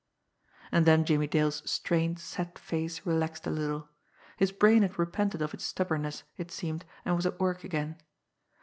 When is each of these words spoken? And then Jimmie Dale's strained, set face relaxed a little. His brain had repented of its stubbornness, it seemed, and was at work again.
And 0.71 0.87
then 0.87 1.05
Jimmie 1.05 1.27
Dale's 1.27 1.61
strained, 1.69 2.17
set 2.17 2.57
face 2.57 3.05
relaxed 3.05 3.45
a 3.45 3.51
little. 3.51 3.87
His 4.35 4.51
brain 4.51 4.81
had 4.81 4.97
repented 4.97 5.43
of 5.43 5.53
its 5.53 5.63
stubbornness, 5.63 6.23
it 6.37 6.49
seemed, 6.49 6.85
and 7.05 7.15
was 7.15 7.27
at 7.27 7.39
work 7.39 7.63
again. 7.63 7.97